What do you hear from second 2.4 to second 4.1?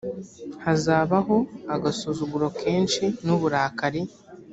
kenshi n uburakari